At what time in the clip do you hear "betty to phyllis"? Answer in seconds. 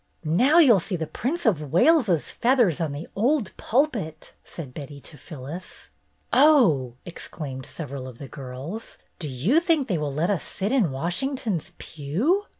4.73-5.91